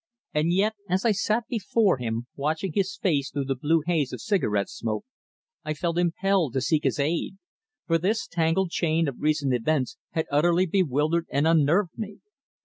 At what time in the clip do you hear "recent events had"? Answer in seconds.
9.21-10.25